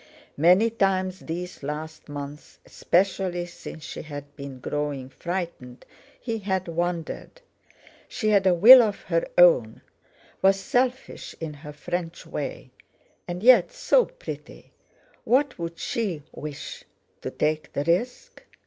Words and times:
Many 0.37 0.71
times 0.71 1.19
these 1.19 1.61
last 1.61 2.09
months, 2.09 2.57
especially 2.65 3.45
since 3.45 3.83
she 3.83 4.01
had 4.01 4.35
been 4.35 4.59
growing 4.59 5.09
frightened, 5.09 5.85
he 6.19 6.39
had 6.39 6.67
wondered. 6.67 7.39
She 8.07 8.29
had 8.29 8.47
a 8.47 8.53
will 8.55 8.81
of 8.81 9.01
her 9.01 9.27
own, 9.37 9.81
was 10.41 10.59
selfish 10.59 11.35
in 11.39 11.53
her 11.53 11.71
French 11.71 12.25
way. 12.25 12.71
And 13.27 13.43
yet—so 13.43 14.05
pretty! 14.05 14.71
What 15.23 15.59
would 15.59 15.77
she 15.77 16.23
wish—to 16.33 17.29
take 17.29 17.71
the 17.73 17.83
risk. 17.83 18.41